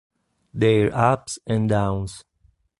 [0.51, 2.23] Their Ups and Downs